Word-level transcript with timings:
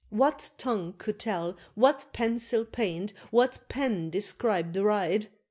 What 0.09 0.49
tongue 0.57 0.95
could 0.97 1.19
tell, 1.19 1.55
what 1.75 2.07
pencil 2.11 2.65
paint, 2.65 3.13
what 3.29 3.59
pen 3.69 4.09
describe 4.09 4.73
the 4.73 4.83
ride? 4.83 5.27